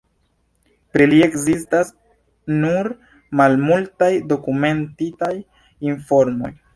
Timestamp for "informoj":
5.93-6.51